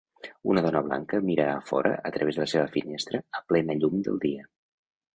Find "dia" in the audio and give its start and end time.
4.29-4.53